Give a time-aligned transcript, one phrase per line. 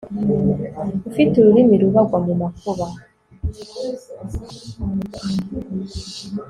[1.09, 2.87] ufite ururimi rubi, agwa mu makuba